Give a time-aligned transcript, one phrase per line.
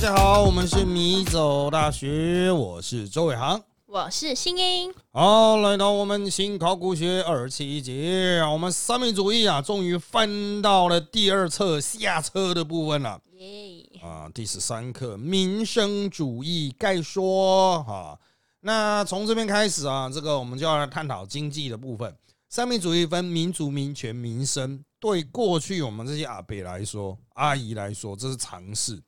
[0.00, 3.62] 家好，我们是米走大学，我是周伟航。
[3.84, 13.20] 我是新英，好，来到我们新考古学二十七节，我们三民主义啊，终于翻到了第二册下册的部分了。
[13.32, 14.00] 耶！
[14.02, 18.18] 啊，第十三课民生主义概说哈。
[18.60, 22.16] 那从这边开始啊，这个我们就要来探讨经济的部分。
[22.48, 24.82] 三民主义分民主、民权、民生。
[24.98, 28.98] 对过去我们这些阿伯来说、阿姨来说，这是常事，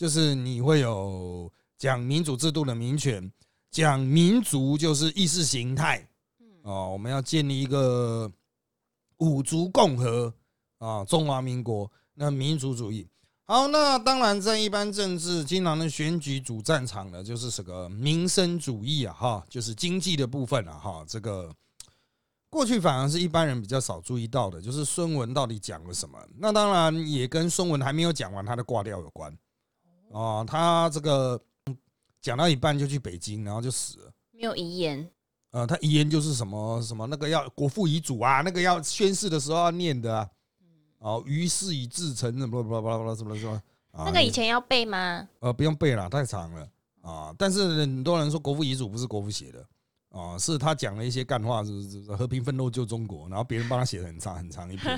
[0.00, 3.30] 就是你会有讲民主制度的民权。
[3.70, 6.08] 讲民族就是意识形态，
[6.62, 8.32] 哦，我们要建立一个
[9.18, 10.32] 五族共和
[10.78, 13.06] 啊，中华民国那民族主义。
[13.44, 21.54] 好，那当然在一般政治经常的选举主战场呢，就是这个民生主义啊，哈，就是经济的部分啊，哈，这个
[22.48, 26.18] 过去反而是一般人比较少注意到的，就是孙文到底讲了什么。
[26.38, 29.36] 那当然也跟孙文还没有讲完他的挂掉有关
[30.12, 31.40] 啊，他这个。
[32.22, 34.12] 讲到一半就去北京，然后就死了。
[34.32, 35.10] 没有遗言。
[35.52, 40.28] 呃，他遗言就是什么什么那个要国父遗嘱啊，那个要宣誓的时候要念的啊。
[40.98, 43.62] 哦，于是以至诚，什么什么什么什么什么。
[44.04, 45.26] 那个以前要背吗？
[45.38, 46.68] 呃，不用背了，太长了
[47.00, 47.34] 啊。
[47.38, 49.66] 但是很多人说国父遗嘱不是国父写的
[50.10, 54.94] 啊，是他讲了一些干话，是是和平奋斗救中国，然后别人帮他写的很长很长一篇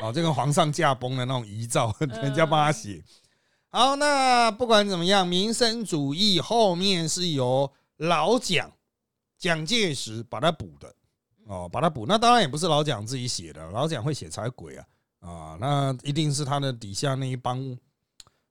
[0.00, 3.02] 啊， 这个皇上驾崩的那种遗诏， 人家帮他写。
[3.74, 8.70] 好，那不管怎么样，民生主义后面是由老蒋
[9.36, 10.94] 蒋介石把它补的
[11.48, 12.06] 哦，把它补。
[12.06, 14.86] 那当然也不是老蒋自己写的，老蒋会写才鬼啊
[15.18, 15.58] 啊！
[15.60, 17.60] 那一定是他的底下那一帮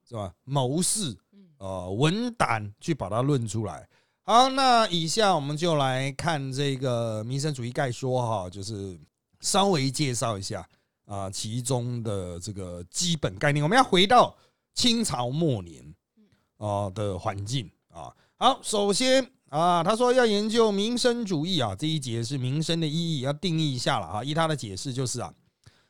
[0.06, 0.34] 是吧？
[0.44, 1.16] 谋士
[1.58, 3.88] 呃文胆去把它论出来。
[4.24, 9.00] 好，那以下我们就来看这个民生主义概说哈，就是
[9.40, 10.68] 稍微介绍一下
[11.06, 13.64] 啊其中的这个基本概念。
[13.64, 14.36] 我们要回到。
[14.74, 15.94] 清朝末年
[16.58, 24.24] 啊的环境啊，好，首先啊，他说要研究民生主义啊，这一节是民生的意义要定义一下了啊。
[24.24, 25.32] 依他的解释就是啊，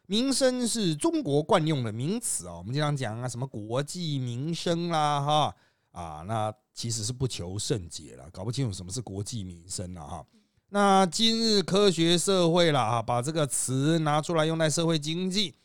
[0.05, 5.55] 民生是中国惯用的名词啊，我们经常讲啊，什么国计民生啦哈
[5.91, 10.25] 啊，那其实是不求甚解了，搞不清楚什么是国计民生了哈。
[10.69, 15.55] 那今日科学社会了啊，把这个词拿出来用在社会经济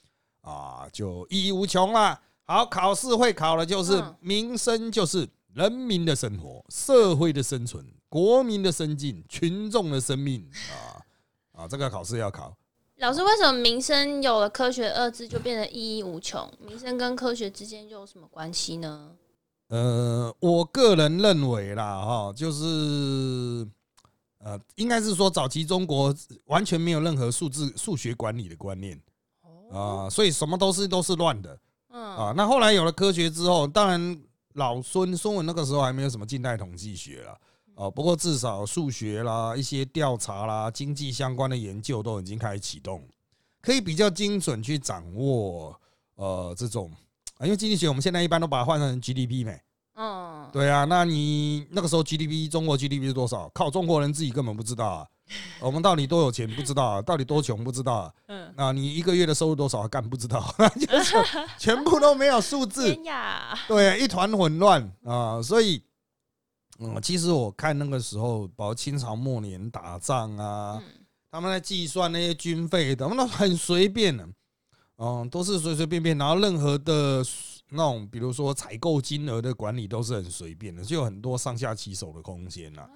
[0.42, 2.20] 啊，就意义无穷了。
[2.50, 10.97] 好，考试会考的就是民生，就是人民的生活、社会的生存、国民的生计、群众的生命啊
[11.53, 11.69] 啊！
[11.69, 12.56] 这个考试要考。
[12.97, 16.50] 老师，为什么民生有了科学二字就变得意义无穷？
[16.58, 19.10] 民生跟科学之间又有什么关系呢？
[19.69, 23.69] 呃，我个人认为啦，哈，就是
[24.38, 26.14] 呃，应该是说早期中国
[26.47, 28.98] 完全没有任何数字数学管理的观念
[29.70, 31.58] 啊，所以什么都是都是乱的。
[31.91, 34.19] 啊，那后来有了科学之后，当然
[34.54, 37.38] 老孙孙文那个时候还没有什么近代统计学了，
[37.75, 43.03] 哦，不过至少数学啦、一些调查啦、经济相关的研究都已经开始启动，
[43.60, 45.75] 可以比较精准去掌握
[46.16, 46.91] 呃这种
[47.38, 49.60] 啊，因为经济学我们现在一般都把它换成 GDP 没。
[50.00, 53.50] 嗯，对啊，那你那个时候 GDP 中国 GDP 是多少？
[53.53, 55.06] 靠中国人自己根本不知道啊。
[55.60, 57.03] 我们到底多有钱不知道啊？
[57.03, 58.12] 到底多穷不知道啊？
[58.28, 61.16] 嗯，啊，你一个月的收入多少干不知道， 就是
[61.58, 62.97] 全部都没有数字，
[63.66, 65.42] 对，一团混乱啊。
[65.42, 65.82] 所以，
[66.78, 70.81] 嗯，其实我看那个时候，包括清朝末年打仗啊，
[71.31, 74.26] 他们在计算那些军费，他们都很随便的，
[74.98, 77.22] 嗯，都是随随便便，然后任何的。
[77.70, 82.88] 那种比如说采购金额的管理都是很随便的，就有很多上下其手的空间呐。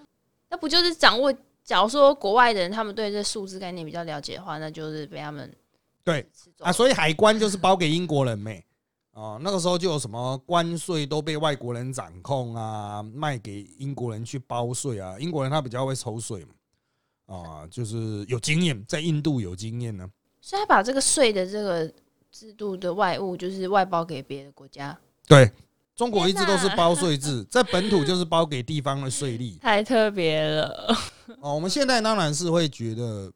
[0.48, 1.32] 那不就是掌握？
[1.64, 5.54] 假如说国外的人他们对这数字概念比较了解的话，那就是被他们
[6.02, 6.26] 对
[6.58, 8.64] 啊，所以海关就是包给英国人没
[9.12, 9.38] 啊。
[9.40, 15.16] 那个时候就有什么关税都被外国人掌控啊，卖给英国人去包税啊。
[15.20, 20.10] 英国人他比较会抽税嘛，啊，就是有经验，在印度有经验呢。
[20.40, 21.92] 所以他把这个税的这个。
[22.32, 24.98] 制度的外物就是外包给别的国家，
[25.28, 25.48] 对
[25.94, 30.96] 中国一直都是包税制，在本土就是包给地方的税率， 太特别了。
[31.40, 33.30] 哦，我们现在当然是会觉得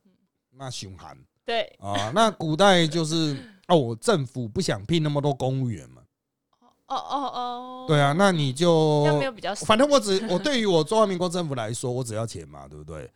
[0.53, 3.37] 那凶悍，对啊，那古代就是
[3.69, 6.01] 哦，政府不想聘那么多公务员嘛，
[6.87, 13.11] 哦哦哦，对啊，那你就没有比较，反正我只我对于我中华民国政府来说，我只要钱嘛，对不对？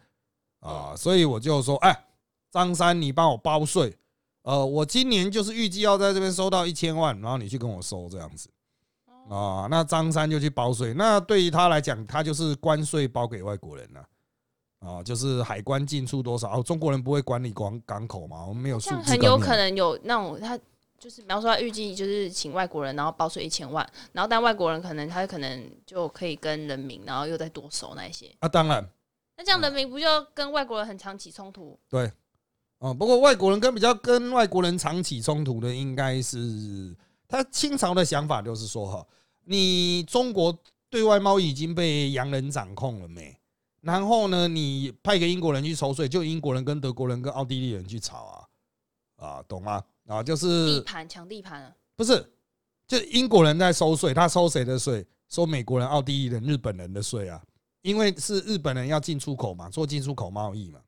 [0.61, 2.05] 啊，所以我就说，哎，
[2.51, 3.97] 张三，你帮我包税。
[4.43, 8.49] 呃，我今年就是预计要在这边收到一千万，然后你去跟我收这样子
[9.29, 9.67] 啊。
[9.71, 14.05] 那张三就去包税，那对于他来讲，他就是关税包给外国人了
[14.81, 20.59] 啊，就是海关进出多少，哦中国人不会管理港港口嘛，我们没有很有可能有那种他
[20.99, 28.87] 就是比方说他预计就是请外国人，然后包税一千万，然后但外国人可能他可能就可以跟人民，然后又再多收那一些，啊，当然，
[29.37, 31.79] 那这样人民不就跟外国人很常起冲突？
[31.89, 32.11] 对，
[32.81, 36.95] 哦，不过外国人跟比较跟外国人常起冲突的，应该是
[37.29, 39.07] 他清朝的想法，就是说哈，
[39.45, 43.37] 你中国对外贸易已经被洋人掌控了没？
[43.83, 48.49] 然后呢，你派个英国人去抽税，就英国人跟德国人跟奥地利人去吵
[49.17, 49.83] 啊，啊，懂吗？
[50.07, 52.33] 啊，就是地是盘抢地盘啊，不是，
[52.89, 55.07] 就英国人在收税，他收谁的税？
[55.29, 57.41] 收美国人、奥地利人、日本人的税啊，
[57.83, 60.81] 因为是日本人要进出口嘛，做进出口贸易嘛，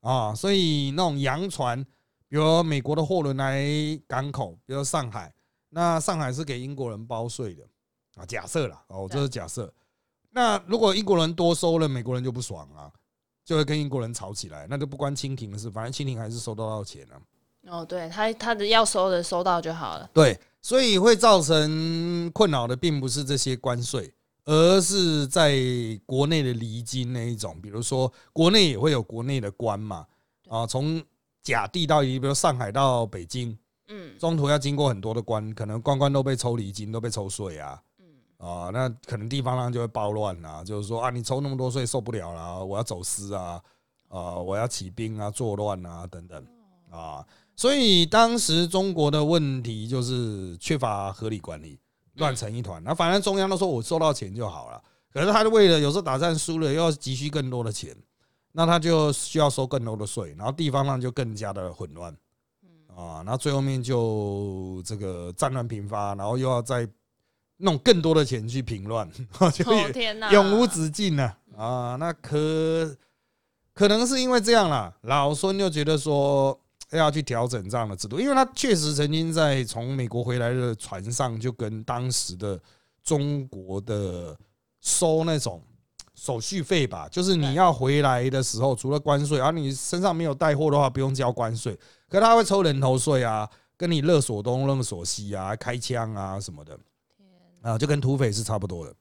[0.00, 1.82] 啊，所以那种洋船，
[2.28, 3.64] 比如美国的货轮来
[4.06, 5.32] 港口，比如上海，
[5.68, 7.62] 那上海是给英国人包税的
[8.16, 9.72] 啊，假设啦，哦，这是假设。
[10.30, 12.90] 那如果英国人多收了，美国人就不爽啊，
[13.44, 17.20] 就会跟英国人吵起来，那就不关清廷的事，反正清廷还是收得到钱啊。
[17.66, 24.14] 哦，对他他的要收的收到就好了，对，所以会造成困扰的并不是这些关税，
[24.44, 25.54] 而是在
[26.06, 30.06] 国内的离京那一种，比如说国内也会有国内的关嘛，
[30.48, 31.02] 啊，从
[31.42, 33.56] 甲地到比如上海到北京，
[33.88, 34.18] 嗯。
[34.18, 43.62] 中途要经过很多的关，可能关关都被抽离京，都被抽税啊，嗯，啊，那可能地方上就会暴乱啊，就是说啊，你抽那么多税受不了了，我要走私啊，
[44.08, 46.46] 啊，我要起兵啊，作乱啊，等等。
[46.90, 51.78] 啊，所以当时中国的问题就是缺乏合理管理，
[52.14, 52.82] 乱成一团。
[52.84, 57.96] 那反正中央都说我收到钱就好了，可是他为了有时候打仗输了又要急需更多的钱，
[58.52, 62.16] 那他就需要收更多的税，然后地方上就更加的混乱。
[62.96, 66.86] 啊，然后最后面就这个战乱频发，然后又要再
[67.58, 69.08] 弄更多的钱去平乱，
[69.54, 69.64] 就
[70.32, 71.96] 永无止境呢啊！
[71.96, 72.94] 那可
[73.72, 76.58] 可能是因为这样啦，老孙就觉得说
[76.98, 82.60] 要去调整这样的制度，因为他确实曾经在从美国回来的船上就跟当时的
[83.02, 84.36] 中国的
[84.80, 85.62] 收那种
[86.14, 91.78] 手续费吧，就是你要回来的时候，除了关税，而你身上没有带货的话，不用交关税，
[92.08, 96.78] 可他会抽人头税啊，跟你勒索东勒索西啊，开枪啊什么的。
[97.62, 98.94] 啊，就跟土匪是差不多的。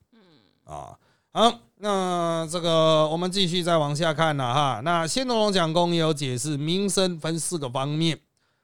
[0.66, 0.94] 啊，
[1.32, 4.82] 好，那这个我们继续再往下看了哈。
[4.84, 8.20] 那先农龙讲公也有解释，民生分四个方面，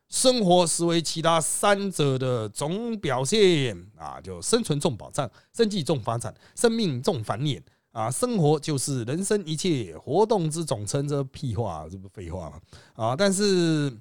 [0.10, 8.10] 生活实为其他三者的总表现啊，就生存重保障，生计重发展，生命重繁衍啊。
[8.10, 12.60] 生活就是人生一切活动之总称，这屁话，这不废话吗？
[12.96, 13.96] 啊，但是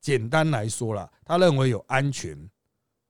[0.00, 2.36] 简单来说啦，他认为有安全。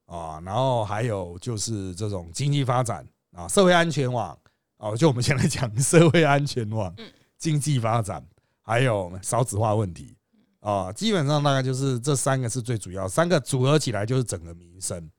[0.05, 4.37] 啊，然后还有就是这种经济发展啊，社会安全网
[4.81, 6.93] 哦，就我们现在讲社会安全网、
[7.37, 8.21] 经济发展，
[8.61, 10.15] 还有少子化问题
[10.59, 15.09] 啊，基本上大概就是这三个是最主要，三个组合起来就是整个民生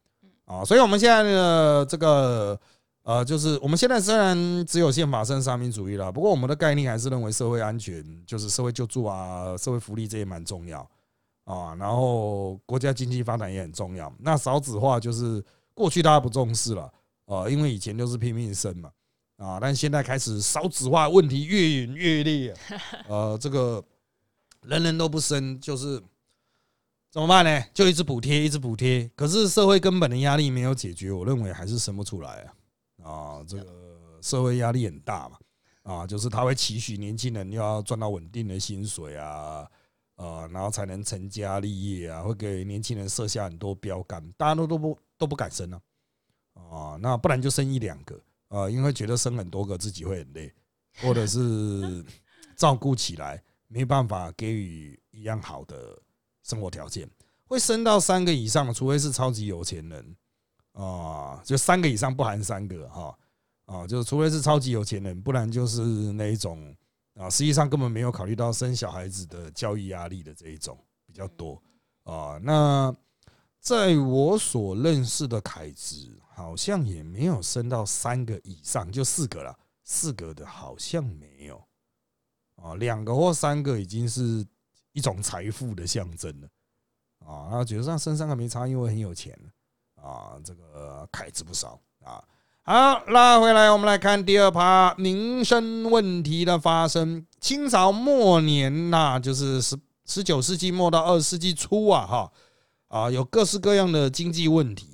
[0.44, 2.60] 啊，所以我们现在的这个
[3.04, 4.36] 呃，就是我们现在虽然
[4.66, 10.88] 只有宪法生三民主义了，不过我们的概念还是认为社会安全就是社会救助啊，社会福利这也蛮重要。
[11.44, 14.12] 啊，然后国家经济发展也很重要。
[14.20, 15.44] 那少子化就是
[15.74, 16.88] 过去大家不重视了，
[17.26, 18.88] 啊，因为以前就是拼命生嘛，
[19.42, 22.54] 啊，但现在开始少子化问题越演越烈，
[23.08, 23.84] 呃，这个
[24.62, 26.00] 人人都不生，就是
[27.10, 27.64] 怎么办呢？
[27.74, 32.48] 就一直补贴，一直补贴，可是社会根本的压力没有解决，我认为还是生不出来
[33.02, 33.66] 啊，啊，这个
[34.20, 35.36] 社会压力很大嘛，
[35.82, 39.66] 啊，就是他会期许年轻人要赚到稳定的薪水啊。
[40.16, 45.80] 呃，然后才能成家立业啊，会给年轻人设下很多标杆，大家都都不都不敢生啊，
[46.54, 48.14] 啊，那不然就生一两个
[48.52, 50.52] 啊，因为觉得生很多个自己会很累，
[51.00, 52.04] 或者是
[52.54, 55.98] 照顾起来没办法给予一样好的
[56.42, 57.08] 生活条件，
[57.46, 60.16] 会生到三个以上，除非是超级有钱人
[60.72, 63.18] 啊，就三个以上不含三个哈
[63.64, 65.82] 啊，就是除非是超级有钱人，不然就是
[66.12, 66.76] 那一种。
[67.14, 71.62] 啊，实际上根本没有考虑到生小孩子的教育压力的这一种比较多
[72.04, 72.40] 啊。
[72.42, 72.90] 那
[73.60, 81.62] 在我所认识的凯子，好像也没有升到三个以上，就四个了，四个的好像没有
[82.56, 84.44] 啊，两个或三个已经是
[84.92, 86.48] 一种财富的象征了
[87.26, 87.48] 啊。
[87.50, 89.38] 那觉得上升三个没差，因为很有钱
[89.96, 90.40] 啊。
[90.44, 92.22] 这个凯子不少啊。
[92.62, 97.26] 好，拉回来，我们来看第二趴民生问题的发生。
[97.40, 102.32] 清朝末年，呐就是十十九世纪末到二十世纪初啊，哈
[102.86, 104.91] 啊，有各式各样的经济问题。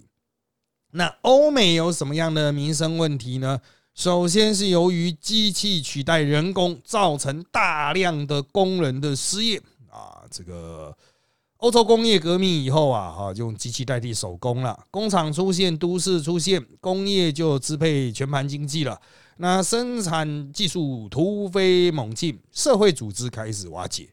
[0.99, 3.61] 那欧美有什么样的民生问题呢？
[3.95, 10.93] 首先是由于机器取代人工，造成大量的工人的失业啊，这个
[11.59, 19.01] 欧洲工业革命以后啊，哈，就用机器代替手工了，工厂出现，都市出现，工业就支配全盘经济了。
[19.37, 24.09] 那生产技术突飞猛进，社会组织开始瓦解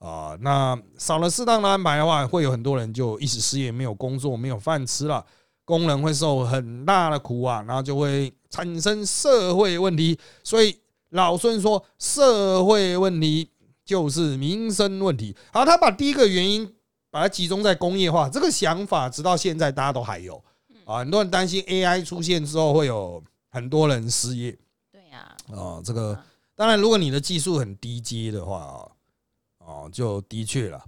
[0.00, 0.36] 啊。
[0.40, 5.24] 那少了适当的安排的话，会有很多人就一时失业，没有工作，没有饭吃了。
[5.64, 10.18] 工人会受很大的苦啊，然后就会产生社会问题。
[10.42, 10.78] 所以
[11.10, 13.50] 老孙说，社会问题
[13.84, 15.36] 就是民生问题。
[15.52, 16.74] 好，他把第一个原因。
[17.14, 20.34] 把它集中在工业化这个想法，直到现在大家都还有
[20.84, 20.98] 啊。
[20.98, 24.58] 很多人担心 AI 出现之后会有很多人失业。
[24.90, 25.36] 对呀。
[25.46, 26.20] 哦，这个
[26.56, 28.90] 当然，如果你的技术很低阶的话，
[29.58, 30.84] 哦，就的确了。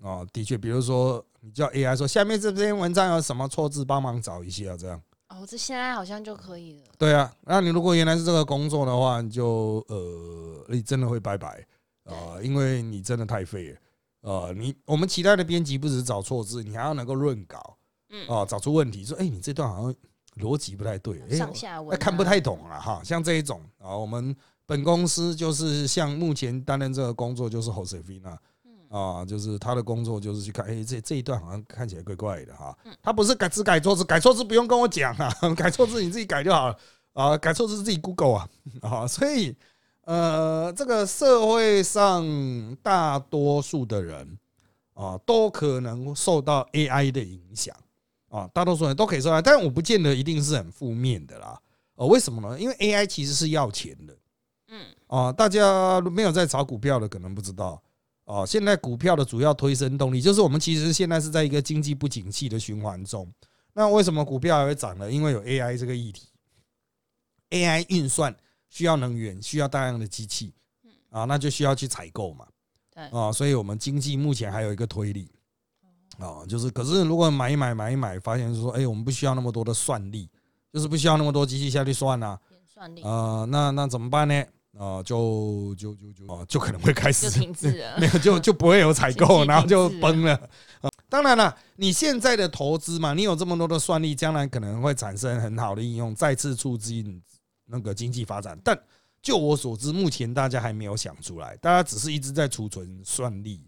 [0.00, 5.00] 哦，的确，比如说你叫 AI 说下面这篇文章有什么错字，帮忙找一下，这样。
[5.28, 6.86] 哦，这现在好像就可以了。
[6.98, 11.64] 对啊，那你如果原来是这个工作的话，你就呃，你真的会拜拜
[12.02, 13.78] 啊，因为你真的太废了。
[14.22, 17.76] 呃，你我们其他的编辑不只是找错字，你还要能够润稿，
[18.10, 19.94] 嗯，哦，找出问题，说，哎，你这段好像
[20.40, 23.00] 逻辑不太对，上下文看不太懂了哈。
[23.04, 24.34] 像这一种啊，我们
[24.64, 28.36] 本公司就是像目前担任这个工作就是 Josefina，
[28.88, 32.76] 啊，就是他的工作就是去看，哎，这这一段好像看起来怪怪的哈。
[33.02, 36.78] 他不是改只改错字，改错字不用跟我讲啊， 改错字你自己改就好了
[37.12, 38.48] 啊，改错字自己 Google 啊，
[38.82, 39.56] 啊，所以。
[40.06, 42.24] 呃，这个社会上
[42.80, 44.38] 大多数的人
[44.94, 47.74] 啊，都可能受到 AI 的影响
[48.28, 51.60] 啊，大多数人都可以受到，但我不见得一定是很负面的啦。
[51.96, 52.56] 呃，为什么呢？
[52.56, 54.16] 因为 AI 其实是要钱的。
[54.68, 54.86] 嗯。
[55.08, 57.82] 啊，大家没有在炒股票的，可能不知道。
[58.26, 63.26] 哦，现在股票的主要推升动力，就是我们其实现在是在一个经济不景气的循环中。
[63.72, 65.10] 那为什么股票还会涨呢？
[65.10, 66.28] 因为有 AI 这个议题
[67.50, 68.36] ，AI 运算。
[68.68, 70.52] 需要能源，需要大量的机器，
[71.08, 72.46] 啊，那就需要去采购嘛，
[72.92, 75.30] 对啊，所以我们经济目前还有一个推力，
[76.18, 80.28] 啊，就是可是如果买一买买一买，发现是说，哎，我们不需要那么多的算力，
[80.70, 84.44] 就是不需要那么多机器下去算啊，算力啊，那那怎么办呢？
[84.78, 90.50] 啊，就就就就啊，就可能会开始停滞了， 没有就就不会有采购，然后就崩了。
[91.08, 97.22] 当然了，你现在的投资嘛，你有这么多的算力，将来可能会产生很好的应用，再次促进。
[97.68, 98.80] 那个经济发展，但
[99.20, 103.60] 就我所知，目前大家还没有想出来，大家只是一直在储存算力、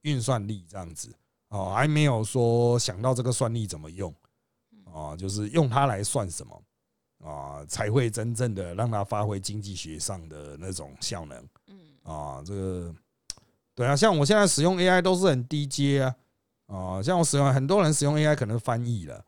[0.00, 1.14] 运算力这样子
[1.50, 4.12] 哦，还没有说想到这个算力怎么用
[4.92, 6.60] 啊，就是用它来算什么
[7.24, 11.38] 啊，才会真正的让它发挥经济学上的那种效能。
[11.68, 12.94] 嗯啊，这个
[13.74, 16.14] 对啊，像我现在使用 AI 都是很低阶啊
[16.66, 19.24] 啊，像我使用很多人使用 AI 可能翻译了。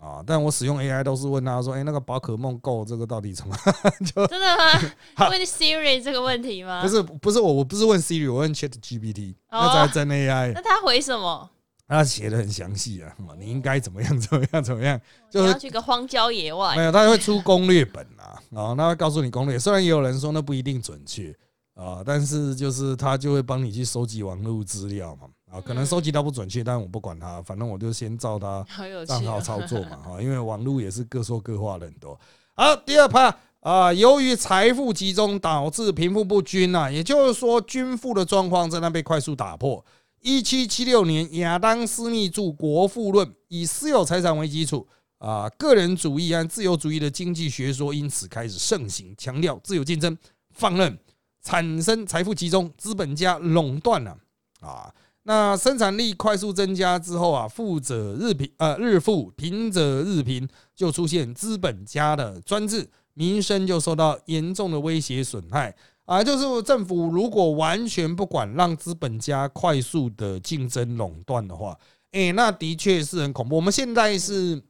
[0.00, 0.22] 啊！
[0.24, 3.56] 但我使用 AI 都是问他说：“哎，那个宝可梦 Go 这个到底怎么？”
[4.14, 5.26] 就真的吗？
[5.28, 6.80] 问 Siri 这个问题吗？
[6.80, 10.52] 不是，不是我，我不是问 Siri，我问 Chat GPT，那才真 AI。
[10.54, 11.50] 那他回什么？
[11.88, 14.20] 他写的很详细啊， 你应该怎么样？
[14.20, 14.62] 怎么样？
[14.62, 15.00] 怎么样？
[15.30, 16.76] 就是要去个荒郊野外。
[16.76, 19.58] 没有，他会出攻略本啊，然后他会告诉你攻略。
[19.58, 21.34] 虽然也有人说那不一定准确
[21.74, 25.28] 啊，但是就是他就会帮你去收集网络资料嘛。
[25.50, 28.62] 啊，可能收集到不准确，但我不管他，反正我就先照他
[29.08, 32.20] 账号操作嘛，哈，因为网络也是各说各话的很多。
[32.54, 39.82] 好，第二趴啊，由于财富集中导致贫富不均呐，也就是说均富的状况在那被快速打破。
[40.20, 44.86] 一七七六年，亚当·斯密著《国富论》，以私有财产为基础
[45.18, 50.16] 啊，个人主义和自由主义的经济学说因此开始盛行，强调自由竞争、
[50.50, 50.98] 放任，
[51.42, 54.16] 产生财富集中，资本家垄断了
[54.60, 54.92] 啊。
[55.22, 65.76] 那生产力快速增加之后啊，富者日贫，呃日富，贫者日贫，就出现资本家的专制，民生就受到严重的威胁损害
[66.08, 66.24] 啊。
[66.24, 71.78] 就是政府如果完全不管，让资本家快速的竞争垄断的话，
[72.12, 73.56] 哎，那的确是很恐怖。
[73.56, 74.60] 我们现在是，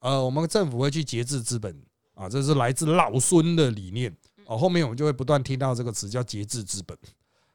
[0.00, 1.78] 呃，我们政府会去节制资本
[2.14, 4.10] 啊，这是来自老孙的理念
[4.46, 4.56] 哦。
[4.56, 6.96] 后面我们就会不断听到这个词叫节制资本。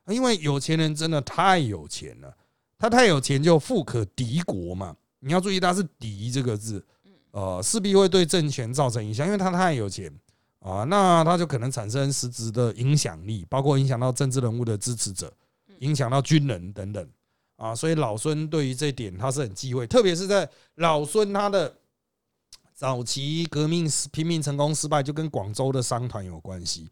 [0.08, 2.32] 因为有钱人真的太有钱了，
[2.77, 4.96] 他太有钱就富可敌国嘛。
[5.20, 6.86] 你要注意，他是“敌”这个字，
[7.32, 10.13] 呃，势必会对政权造成影响，因为他太有钱
[10.65, 15.31] 啊，那他就可能产生实质的影响力，包括影响到政治人物的支持者，
[15.77, 17.07] 影响到军人等等
[17.55, 17.75] 啊。
[17.75, 21.72] 所以老孙对于这点他是很忌讳，特别是在老孙他的
[22.74, 26.89] 早期革命拼命成功失败，就跟广州的商团有关系。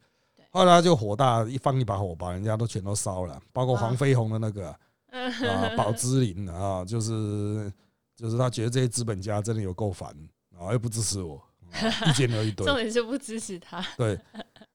[0.50, 4.68] 后来就火大，一放一把火，把人家都全都烧了，包括黄飞鸿的那个
[5.10, 7.72] 啊，宝芝林啊，就是
[8.14, 10.16] 就是他觉得这些资本家真的有够烦
[10.56, 11.42] 啊，又不支持我，
[12.08, 13.84] 意见有一堆，重点是不支持他。
[13.96, 14.18] 对，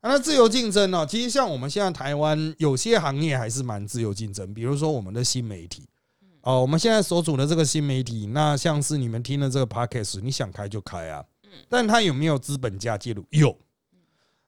[0.01, 1.06] 那自由竞争呢？
[1.08, 5.88] 其实像我们现在台湾有些行业还是蛮自由竞争，比如说我们的新媒体
[6.41, 11.24] 哦，我们现在所处的这个新媒体，那像是你们听的这个 podcast，你想开就开啊。
[11.68, 13.25] 但它有没有资本家介入？
[13.32, 13.58] 有。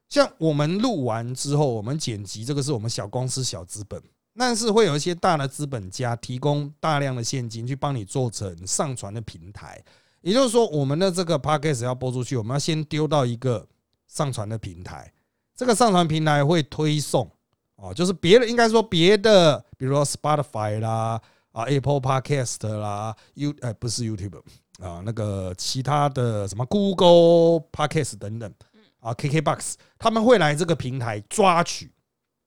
[0.07, 4.01] 像我们录完之后，我们剪辑，这个是我们小公司小资本，
[4.37, 9.81] 但是会有一些大的资本家提供大量的现金去帮你做成上传的平台。
[10.21, 13.67] 也就是说，我们的这个 podcast 要播出去，我们要先丢到一个
[14.07, 15.11] 上传的平台，
[15.55, 17.29] 这个上传平台会推送
[17.75, 21.19] 哦，就是别的应该说别的，比如说 Spotify 啦
[21.51, 24.41] 啊 Apple Podcast 啦 You 哎不是 YouTube
[24.79, 28.53] 啊那个其他的什么 Google Podcast 等等
[28.99, 31.91] 啊 KKBox 他们会来这个平台抓取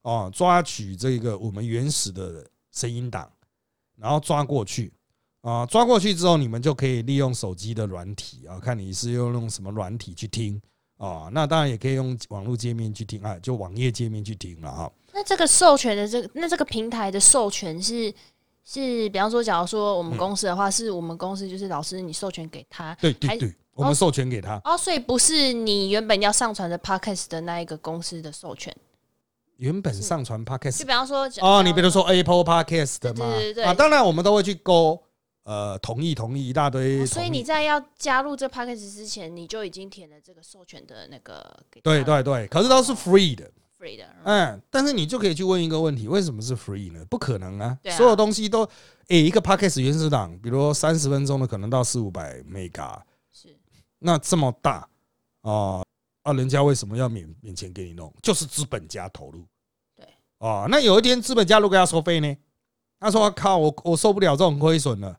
[0.02, 3.30] 哦抓取这个我们原始的声音档，
[3.96, 4.92] 然后抓过去。
[5.44, 10.58] 啊，抓过去之后，你们就可以利用手机的软体啊，看你是用用什么软体去听
[10.96, 11.28] 啊。
[11.32, 14.90] 那当然也可以用网络界面去听啊，就网页界面去听了哈。
[15.12, 18.10] 那这个授权的这个，那这个平台的授权是
[18.64, 24.58] 是，比方说，假如说我们公司的话，是我们公司就是老师你授权给他，对对对，我们授权给他。
[24.64, 28.74] 哦，所以不是你原本要上传的 podcast 的那一个公司的授权。
[29.58, 34.98] 原本上传 podcast，就比方说，哦，你比如说 Apple Podcast 的嘛，对对对啊，当然我们都会去勾。
[35.44, 41.44] 呃，同意同意一大堆，所以你在要加入这 package 之前，你就已经填了这个授权的那个。
[41.82, 44.06] 对对对，可是都是 free 的，free 的。
[44.24, 47.04] 嗯，但是你就可以去问一个问题：为什么是 free 呢？
[47.10, 47.78] 不可能啊！
[47.90, 48.66] 所有东西都，
[49.08, 52.98] 诶，一个 package 原始档，比如三十分钟的，可能到四五百 mega，
[53.30, 53.54] 是
[53.98, 54.88] 那这么大
[55.42, 55.82] 啊
[56.22, 56.32] 啊！
[56.32, 58.10] 人家为什么要免免钱给你弄？
[58.22, 59.44] 就是资本家投入。
[59.94, 60.06] 对
[60.38, 62.34] 啊，那有一天资本家如果要收费呢？
[62.98, 65.14] 他说：“靠，我我受不了这种亏损了。”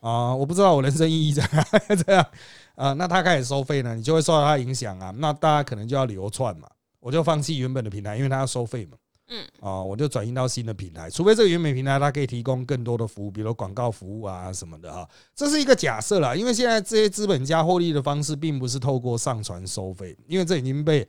[0.00, 1.64] 啊，我不知道我人生意义怎样
[2.06, 2.26] 这样。
[2.74, 8.96] 啊，那他开始收费呢，你就会受到他影响啊，那大家可能就要流窜嘛，我就放弃原本的平台，因为他要收费嘛，
[9.28, 21.06] 嗯，啊，我就转移到新的平台，除非这个原本平台它可以提供更多的服务，比如广告服务啊什么的哈，这是一个假设啦，因为现在这些资本家获利的方式并不是透过上传收费，因为这已经被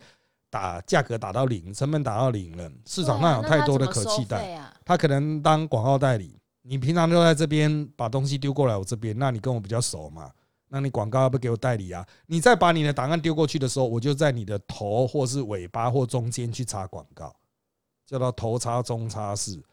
[0.51, 6.37] 打价格打到零，成本打到零了，市场上有太多的可替代，他可能当广告代理。
[6.67, 10.31] 你平常就在这边把东西丢过来我这边，那你跟我比较熟嘛？
[10.67, 12.03] 那你广告要不给我代理啊？
[12.25, 17.33] 你再把你的档案丢过去的时候，我就在你的头或是尾巴或中间去插广告，
[18.03, 19.63] 叫做头插中插式。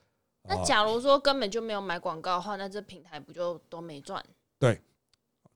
[0.44, 4.22] 那假如说根本就没有买广告的话，那这平台不就都没赚？
[4.58, 4.78] 对，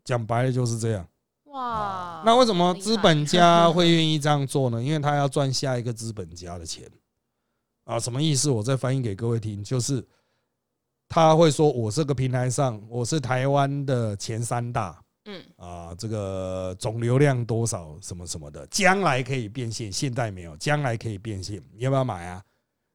[0.04, 1.06] 讲白了就是这样。
[1.44, 4.82] 哇，那为什么资本家会愿意这样做呢？
[4.82, 6.90] 因为他要赚下一个资本家的钱
[7.84, 8.00] 啊？
[8.00, 8.48] 什么意思？
[8.48, 10.02] 我再翻译给各位听，就是。
[11.08, 22.42] 他会说：“我这个平台上，我是台湾的前三大，嗯啊，这个总流量多少什么什么的，将来可以变现，现在没有，将来可以变现，你要不要买啊？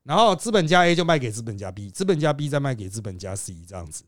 [0.04, 4.04] 然后资本家 A 就卖给资本家 B，资本家 B 再卖给资本家 C，这样子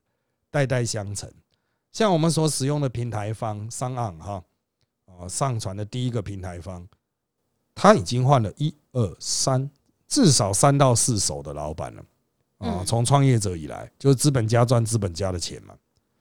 [0.51, 1.31] 代代相承。
[1.91, 4.43] 像我们所使用的平台方商岸哈
[5.05, 6.85] 啊，上传的第一个平台方，
[7.73, 9.69] 他已经换了一二三，
[10.07, 12.03] 至少三到四手的老板了。”
[12.59, 15.75] 啊，从创业者以来，就是资本家赚资本家的钱嘛。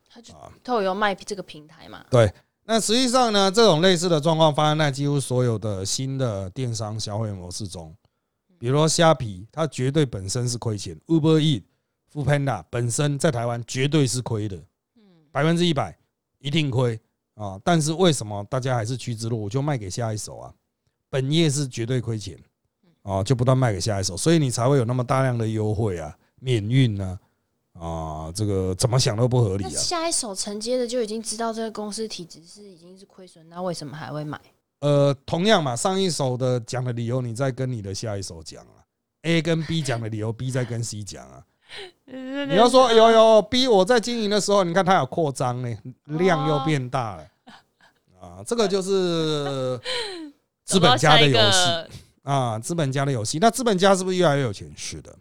[0.08, 2.04] 他就透有卖这个平台嘛。
[2.10, 2.32] 对，
[2.64, 7.94] 那实际上呢，这种类似的状况发生在几乎所有的新的电商消费模式中。
[8.58, 11.64] 比如说虾皮，它绝对本身是亏钱；Uber E、
[12.12, 14.56] Food Panda 本身在台湾绝对是亏的，
[15.32, 15.96] 百分之一百
[16.38, 17.00] 一定亏
[17.34, 17.58] 啊。
[17.64, 20.54] 但是为什么大家还是趋之若鹜，就卖给下一手啊？
[21.08, 22.38] 本业是绝对亏钱
[23.02, 26.16] 啊，就不断卖给下一手，所以你才会有那么大量的优惠啊。
[26.42, 27.18] 免运呢？
[27.78, 29.70] 啊，这个怎么想都不合理啊！
[29.70, 34.38] 下一手承接的就已经知道这个公司体质是已经是亏损，那为什么还会买？
[34.80, 38.84] 呃，同样嘛，上一手的讲的理由，你再跟你的下一手讲啊。
[39.22, 41.42] A 跟 B 讲的理由，B 再跟 C 讲啊。
[42.04, 47.26] 你要说有有 B，我在经营的时候，你看它有扩张呢，量又变大了
[48.20, 48.42] 啊。
[48.44, 49.80] 这个就是
[50.66, 53.38] 资本家的游戏啊，资本家的游戏。
[53.40, 54.70] 那资本家是不是越来越有钱？
[54.76, 55.16] 是的。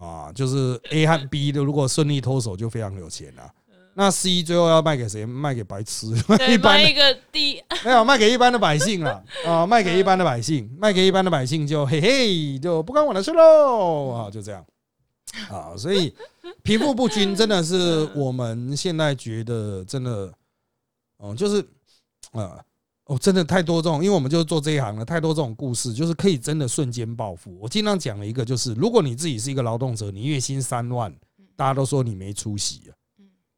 [0.00, 3.50] 啊，就是 A 和 B 的，如果顺利脱手，就非常有钱了。
[3.96, 5.24] 那 C 最后要卖给谁？
[5.24, 6.08] 卖给白痴，
[6.50, 14.66] 一般一个 D 没有卖给一般的百姓了啊，卖给一般的百姓，卖给一般的百姓就嘿嘿，就不关我的事喽啊，就这样
[15.48, 15.76] 啊。
[15.76, 16.12] 所以
[16.64, 20.32] 贫富不均真的是我们现在觉得真的，
[21.18, 21.64] 哦，就是
[22.32, 22.58] 啊。
[23.06, 27.54] 哦，真的太多这种，因为我们就是做这一行的，太多这种故事，就是可以真的瞬间暴富。
[27.60, 31.14] 我经常讲了一个，就是如果你自己是一个劳动者，你月薪三万，
[31.54, 32.96] 大家都说你没出息啊，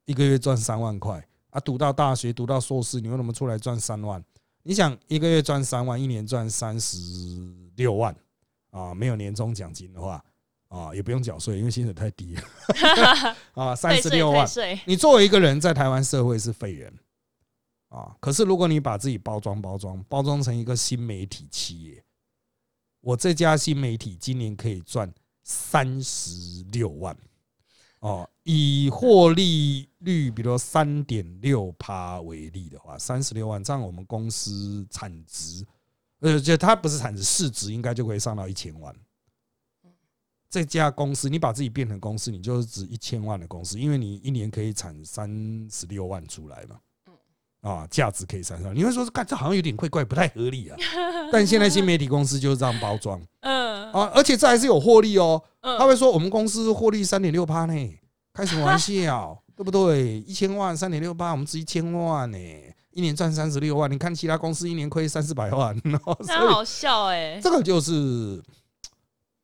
[0.04, 4.20] 一个月赚三万块啊，读到大学，读到硕士，你为什么出来赚三万？
[4.64, 6.98] 你想一个月赚三万，一年赚三十
[7.76, 8.12] 六万
[8.72, 10.20] 啊，没有年终奖金的话
[10.66, 14.44] 啊，也不用缴税，因为薪水太低了 啊，三十六万
[14.85, 16.92] 你作为一个人在台湾社会是废人
[17.96, 22.04] 啊，可是如果你把自己包装包装包装成一个新媒体企业，
[23.00, 25.11] 我这家新媒体今年可以赚
[25.42, 27.16] 三十六万
[28.00, 35.66] 哦，以获利率比如三点六趴为例的话，三十六万，这样我们公司产值，
[36.20, 38.94] 呃，就它不是产值，市值应该就可以上到一千万。
[40.50, 46.78] 这家公司，你把自己变成公司，你就是值一千万的公司，因为你一年可以产三十六万出来嘛。
[47.66, 50.76] 啊，价值可以三十万，你会说，干这好像有点怪怪，不太合理啊。
[51.33, 55.42] 但现在新媒体公司就是这样包装 嗯啊，而且这还是有获利哦。
[55.61, 57.98] 他嗯，会说我们公司获利三点六趴呢，
[58.33, 60.20] 开什么玩笑，对不对？
[60.20, 62.38] 一千万三点六八，我们值一千万呢，
[62.92, 63.90] 一年赚三十六万。
[63.90, 68.40] 你看其他公司一年亏三四百万，然后所以那好笑哎，这个就是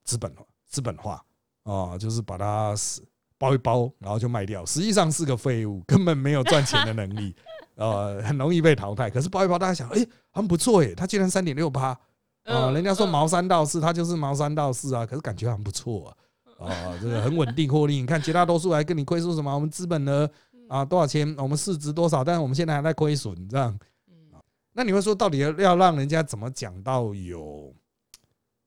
[0.05, 1.21] 资本化，资本化
[1.65, 3.03] 啊，就是把它死
[3.37, 7.35] 包一包，然后就卖掉，实际上是个废物，根本没有赚钱的能力，
[7.83, 9.11] 呃，很容易被淘汰。
[9.11, 11.99] 可是抱一抱，大家想，哎，很不错耶，它居然三点六八啊，
[12.45, 16.15] 嗯人家说嗯毛三到四，它就是毛三到四啊，可是感觉很不错
[16.59, 17.97] 啊，啊，这个很稳定获利。
[17.97, 20.29] 你看绝大多数还跟你亏损什么，我们资本呢
[20.69, 23.71] 啊多少钱，我们市值多少，但是我们现在还在亏损，这样。
[24.09, 24.41] 嗯
[24.75, 27.75] 那你会说，到底要要让人家怎么讲到有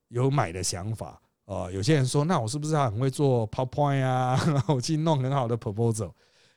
[0.08, 1.20] 有买的想法？
[1.46, 4.40] 呃，有些人说，那我是不是还很会做 PowerPoint 啊？
[4.46, 6.12] 然 后我去弄很好的 proposal？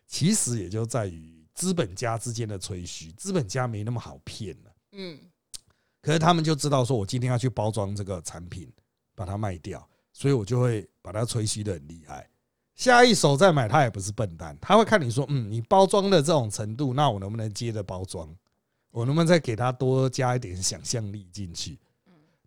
[0.06, 4.72] 其实也就在于资本家之间的吹嘘，资本家没那么好骗了。
[4.94, 5.20] 嗯
[6.02, 8.72] 可是他们就知道说，我今天要去包装这个产品，
[9.14, 12.26] 把它卖掉，所以我就会把它吹嘘的很厉害。
[12.76, 18.34] 下一手再买，他也不是笨蛋，他会看你说，嗯，你包装的这种程度，那我能不能接着包装？
[18.92, 21.78] 我能不能再给他多加一点想象力进去？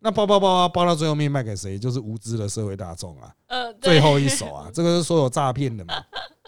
[0.01, 1.79] 那包包包包包到最后面卖给谁？
[1.79, 5.94] 就是无知的社会大众啊，呃，最后一手啊，这个是所有诈骗的嘛，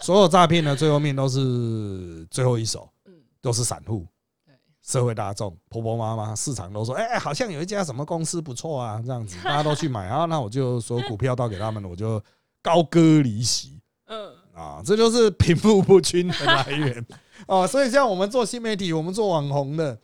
[0.01, 3.13] 所有诈骗的最后面都是最后一手，嗯。
[3.41, 4.05] 都是散户
[4.43, 10.07] 对，社会大众、婆婆妈妈、市场都说，哎、好像有一家什么公司不错啊，这样子 大家都去买。
[10.07, 12.19] 啊，那我就所有股票倒给他们，我就
[12.61, 13.79] 高歌离席。
[14.09, 14.33] 嗯。
[14.53, 17.05] 啊，这就是贫富不均的来源。
[17.45, 17.65] 啊。
[17.67, 19.99] 所以像我们做新媒体，我们做网红的，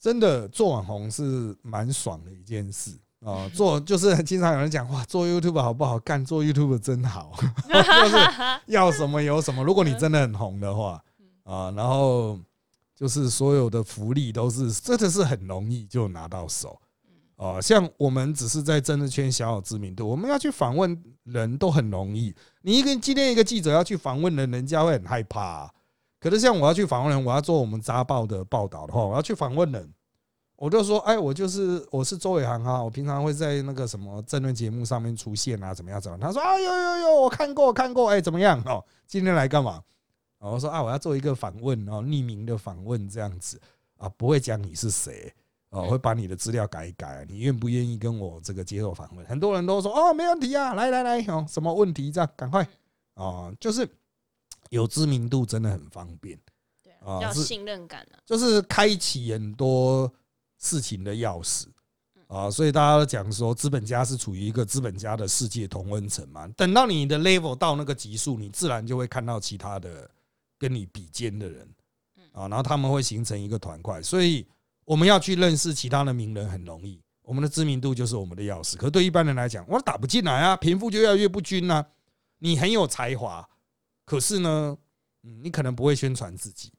[0.00, 2.90] 真的做网红是蛮爽的一件事
[3.26, 3.50] 啊。
[3.52, 6.24] 做就是经常有人讲哇，做 YouTube 好不好干？
[6.24, 7.32] 做 YouTube 真好，
[7.68, 8.16] 就是
[8.66, 9.62] 要什么有什么。
[9.64, 11.02] 如果你真的很红的话
[11.44, 12.38] 啊，然后
[12.94, 16.80] 就是所有的福利都是真的是很容易就拿到手
[17.36, 17.60] 啊。
[17.60, 22.34] 像我们只是在政治圈小有知名度，我们要去访问人都很容易。
[22.62, 25.70] 你一个今天一个记者要去访问人，人家会很害怕啊、
[26.18, 29.92] 可是像我要去访问人，我要做我们扎报的报道的话，我要去访问人，
[30.56, 36.20] 我就说，哎，我就是我是周伟航啊，我平常会在那个什么政论节目上面出现啊，怎么样怎么样？
[36.20, 38.84] 他说啊，有有有，我看过看过，哎，怎么样哦？
[39.06, 39.82] 今天来干嘛？
[40.38, 43.60] 然后我说啊，我要做一个访问哦，匿名的访问这样子
[43.96, 45.32] 啊，不会讲你是谁。
[45.70, 49.26] 哦，会把你的资料改一改，你愿不愿意跟我这个接受访问？
[49.26, 52.66] 很多人都说哦，没问题啊，来来来，哦，什么问题这样赶快
[53.14, 53.86] 哦，就是
[54.70, 56.38] 有知名度真的很方便，
[56.84, 60.10] 对啊啊，要信任感啊，就是开启很多
[60.66, 61.66] 事情的钥匙
[62.26, 66.48] 啊，所以大家都讲说，资本家是处于一个资本家的世界同温层嘛。
[66.56, 70.10] 等到你的 level 到那个级数，你自然就会看到其他的
[70.58, 71.68] 跟你比肩的人
[72.32, 74.44] 啊，然后他们会形成一个团块，所以
[74.84, 77.00] 我们要去认识其他的名人很容易。
[77.22, 81.86] 我们的知名度就是我们的钥匙，可对一般人来讲，我打不进来啊，贫富就越来越不均啊。
[82.38, 83.48] 你很有才华，
[84.04, 84.76] 可是呢，
[85.22, 86.72] 嗯，你可能不会宣传自己，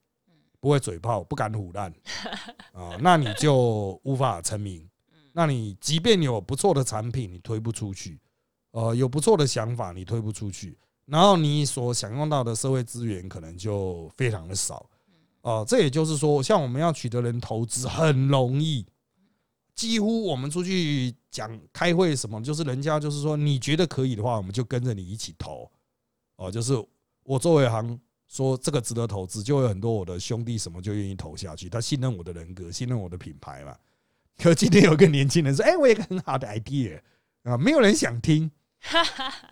[0.60, 1.94] 不会嘴炮，不敢唬烂
[2.74, 4.88] 啊，那你就无法成名。
[5.34, 8.20] 那你即便有不错的产品，你推不出去，
[8.72, 14.90] 呃，有不错的想法，你推不出去，然后你所享用到的社会资源可能就非常的少。
[15.42, 18.86] 哦、这也就是说，像我们要取得人投资很容易，
[19.74, 25.72] 几乎我们出去讲开会什么，就是人家就是说你觉得可以的话，我们就跟着你一起投。
[26.36, 26.74] 哦，就是
[27.24, 33.76] 我作为行说这个值得投资，就会有很多我的兄弟什么就愿意投下去，他信任我的人格，信任我的品牌嘛。
[34.38, 37.00] 可今天有个年轻人说：“哎、我有一个很好的 idea
[37.44, 38.52] 啊，没有人想听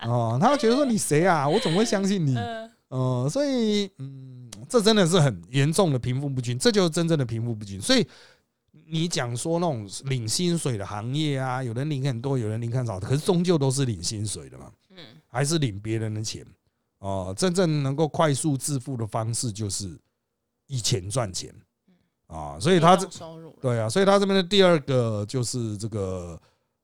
[0.02, 1.48] 哦，他会觉得说你谁啊？
[1.48, 2.36] 我怎么会相信你？
[2.36, 7.80] 嗯呃，所以嗯，这真的是很严重的贫富不均，这就是真正的贫富不均。
[7.80, 8.06] 所以
[8.86, 16.46] 你讲说那种领薪水的行业啊，有人领很多，有人领很少，可是终究都是领薪水的嘛，嗯还是领别人的钱
[17.06, 19.96] 哦、真正能够快速致富的方式就是
[20.66, 21.54] 以钱赚钱
[22.26, 26.36] 啊、所以他这收入，对啊，所以他这边的第二个就是这个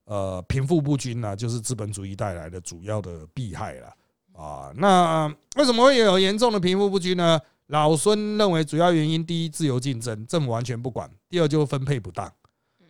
[0.04, 3.92] 呃贫富不均呢，就是资本主义带来的主要的弊害了
[4.32, 4.72] 啊。
[4.76, 7.40] 那为什么会有严重的贫富不均呢？
[7.66, 12.32] 老孙认为主要原因，第一，自由竞争，政府完全不管；第二，就是分配不当。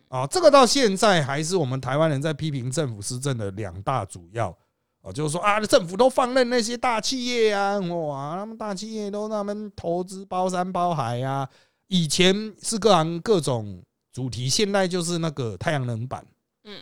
[0.09, 4.55] 啊，这个到现在还是我们台湾人在批评政府施政的两大主要
[5.03, 11.47] 啊，就是说啊，政府都放任那些大企业啊，哇，他们大企业都他们投资包山包海啊。
[11.87, 16.25] 以前是各行各种主题，现在就是那个太阳能板，
[16.63, 16.75] 嗯，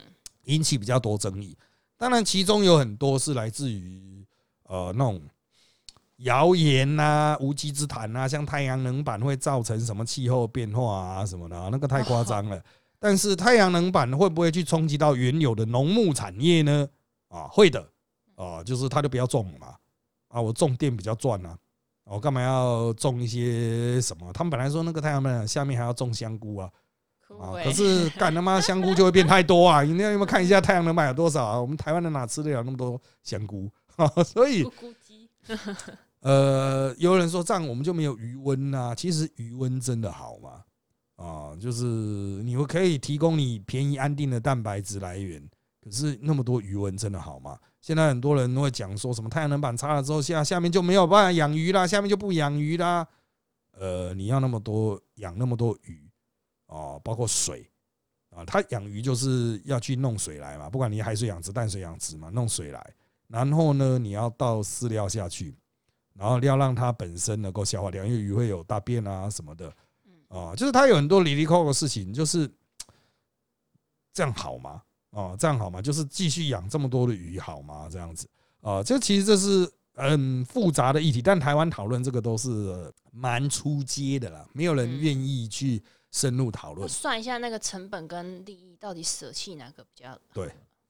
[0.45, 1.57] 引起比较多争议。
[1.97, 4.25] 当然，其中有很多是来自于
[4.63, 5.21] 呃那种。
[6.23, 12.63] 谣言呐，无稽之谈呐，像太阳能板会造成什么气候变化啊什么的，那个太夸张了。
[12.99, 16.87] 但是太阳能板会不会去冲击到原有的农牧产业呢？
[17.27, 17.83] 啊，会的，
[18.43, 19.75] 啊，就是他就不要种嘛，
[20.29, 21.57] 啊，我种电比较赚啊，
[22.05, 24.33] 我干嘛要种一些什么？
[24.33, 26.71] 他们本来说那个太阳能下面还要种香菇啊，
[27.39, 29.83] 啊，可是 干他妈香菇就会变太多啊！
[29.83, 31.61] 你有没有看一下太阳能卖了多少啊？
[31.61, 34.07] 我们台湾人哪吃得了那么多香菇啊？
[34.23, 34.65] 所以。
[36.21, 38.93] 呃，有人说这样我们就没有余温呐？
[38.95, 40.63] 其实余温真的好吗？
[41.15, 45.41] 啊，就是你们可以提供你便宜安定的蛋白质来源，
[45.83, 47.57] 可是那么多余温真的好吗？
[47.81, 53.05] 现在很多人都会讲说什么太阳能板插了之后下下面就没有办法养鱼啦，下面就不养鱼啦。
[53.71, 56.09] 呃，你要那么多养那么多鱼
[56.67, 57.69] 哦，包括水
[58.29, 62.93] 啊，它养鱼就是要去弄水来嘛，不管你海水养殖、淡水养殖嘛，弄水来，
[63.27, 65.55] 然后呢，你要倒饲料下去。
[66.13, 69.73] 然后要让它本身能够消化掉，因为鱼会有大便啊什么的，
[70.27, 72.51] 啊，就是它有很多离离扣扣的事情，就是
[74.11, 74.83] 这样好吗？
[75.11, 75.81] 啊，这样好吗？
[75.81, 77.87] 就是继续养这么多的鱼好吗？
[77.91, 78.27] 这样子
[78.61, 86.87] 啊，这其实这是很复杂的议题，但台湾讨论这个都是蛮出街的啦，没有人愿意去深入讨论。
[86.87, 90.17] 算一下那个成本跟利益，到底舍弃哪个比较？
[90.33, 90.49] 对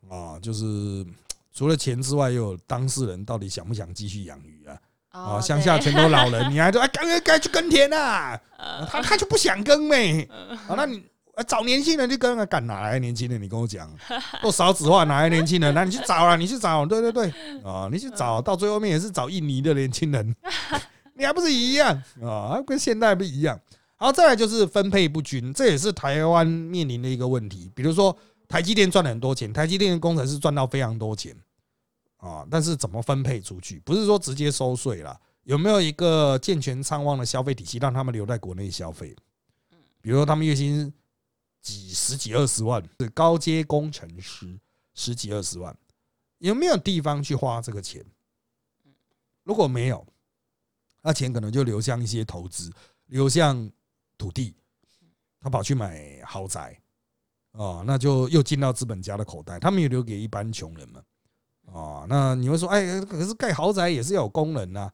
[0.09, 1.05] 啊，就是
[1.51, 4.79] 除了钱之外，又有当事人到底想不想继续养鱼啊？
[5.09, 8.39] 啊，乡下全都老人， 你还说哎，该该去耕田呐？
[8.87, 10.23] 他他就不想耕呗。
[10.67, 11.03] 啊，那你
[11.47, 12.45] 找年轻人去跟啊？
[12.45, 13.41] 干哪来年轻人？
[13.41, 13.89] 你跟我讲，
[14.43, 15.73] 都少子化，哪来年轻人？
[15.73, 17.29] 那你去找啊，你去找，对对对，
[17.63, 20.35] 啊，你去找到最后面也是找印尼的年轻人，
[21.15, 22.61] 你还不是一样啊？
[22.65, 23.59] 跟现代不一样。
[23.95, 27.71] 好，再来就是分配不均，这也是台湾面临的一个问题。
[27.75, 28.15] 比如说，
[28.47, 31.35] 台积电赚了很多钱，台积电的工程师赚到非常多钱。
[32.17, 33.79] 啊，但是怎么分配出去？
[33.85, 39.15] 不是说直接收税了，有没有一个健全畅旺的消费体系，让他们留在国内消费？
[40.01, 40.91] 比如说他们月薪
[41.61, 44.59] 几十几二十万，是高阶工程师
[44.93, 45.77] 十几二十万，
[46.39, 48.03] 有没有地方去花这个钱？
[49.43, 50.05] 如果没有，
[51.01, 52.71] 那钱可能就流向一些投资，
[53.07, 53.71] 流向
[54.17, 54.55] 土地，
[55.39, 56.79] 他跑去买豪宅，
[57.51, 61.03] 啊，那就又进到资本家的口袋，他们有留给一般穷人们。
[61.73, 64.91] 啊，那你会说，哎，可是盖豪宅也是要有工人呐，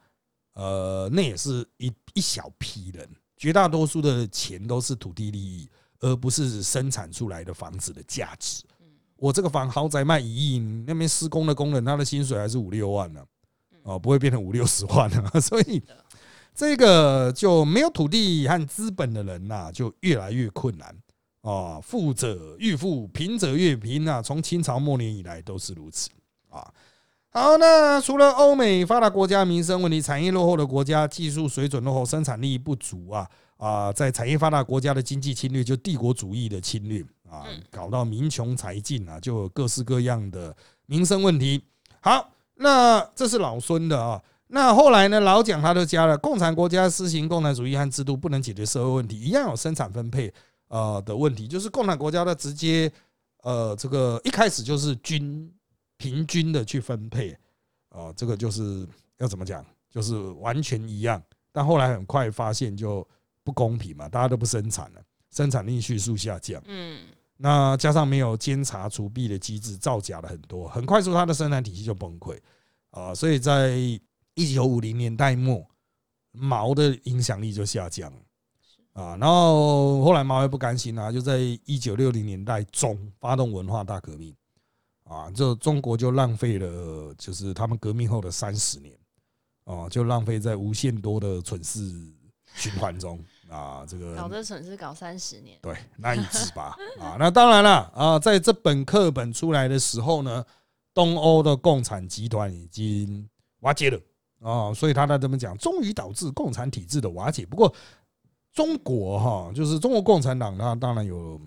[0.54, 5.68] 呃，那也是一一小批人，绝大多数的钱都是土地利益，
[6.00, 8.64] 而不是生产出来的房子的价值。
[9.18, 13.24] 我这个房豪宅卖一亿，那边施工的工人他的薪水还是五六万呢，
[13.84, 15.82] 哦，不会变成五六十万啊， 所以
[16.54, 20.96] 这个就没有土地和资本的人呐，就越来越困难
[21.42, 26.10] 啊，富者愈富，贫者越贫啊，从清朝末年以来都是如此。
[26.50, 26.72] 啊，
[27.30, 33.28] 好，那除了欧美发达国家民生问题、产业落后的国家技术水准落后、生产力不足啊
[33.58, 41.64] 啊，在产业发达国家的经济侵略，就帝国主义的侵略啊，搞到民穷财尽啊，就各式各样的民生问题。
[42.00, 50.34] 好，那这是老孙的啊，那后来呢，老蒋他都加了，共产国家实行共产主义和制度不能解决社会问题，一样有生产分配
[50.70, 52.92] 呃的问题，就是共产国家的直接
[53.44, 55.52] 呃这个一开始就是均。
[56.00, 57.36] 平均的去分配，
[57.90, 61.20] 啊，这个就是要怎么讲，就是完全一样。
[61.52, 63.00] 但后来很快发现就
[63.48, 66.62] 不公平嘛，大家都不生产了，生产力迅速下降。
[66.66, 67.00] 嗯，
[67.38, 72.38] 那加上没有监察除弊的机制，造假了很多，很快速它的生产体系就崩溃
[72.92, 73.16] 啊。
[73.16, 73.78] 所以在
[74.34, 75.66] 一九五零年代末，
[76.34, 78.12] 毛的影响力就下降
[78.92, 79.16] 啊。
[79.16, 84.36] 然后后来毛也不甘心啊，就在一九六零年代中发动文化大革命。
[85.06, 88.94] 啊，就中国就浪费了，就是他们革命后的三十年，
[89.64, 91.80] 哦，就浪费在无限多的蠢事
[92.58, 93.18] 循环中
[93.50, 93.86] 啊。
[93.88, 97.16] 这个搞这损失搞三十年，对，难以自拔啊。
[97.18, 100.44] 那当然了啊，在这本课本出来的时候呢，
[100.94, 103.30] 东欧的共产集团已经
[103.62, 104.00] 瓦解了
[104.42, 107.46] 啊，所以他在这么讲，终于导致共产体制的瓦解。
[107.46, 107.74] 不过
[108.54, 111.40] 中国哈，就是中国共产党，它当然有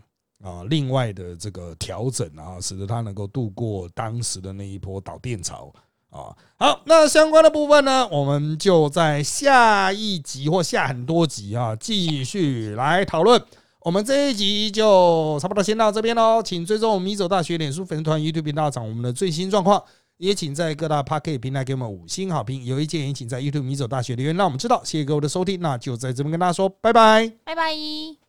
[0.43, 5.73] 啊，另外的这个调整啊，使得它能够度过当时的那一波导电潮
[6.11, 6.37] 啊。
[6.57, 13.43] 好，那相关的部分呢，我们就在下一集或下很多集啊，继续来讨论。
[13.81, 19.83] 我们这一集就差不多先到这边喽，请追踪我们米走大学脸书粉丝团、YouTube 频道，找我们的最新状况。
[20.19, 22.63] 也请在各大 p a r k e t 平台给我们五星好评。
[22.63, 24.83] 有意见也请在 YouTube 米走大学留言，让我们知道。
[24.85, 27.73] 谢谢各位的收听，那就在这边跟大家说拜拜，拜拜。